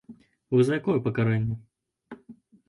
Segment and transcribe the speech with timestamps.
[0.53, 1.55] Вы за якое пакаранне?